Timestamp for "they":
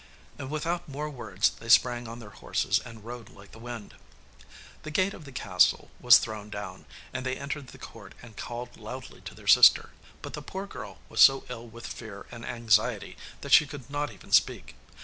1.51-1.69, 7.23-7.37